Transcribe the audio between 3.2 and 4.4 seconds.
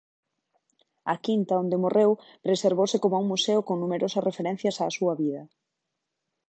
un museo con numerosas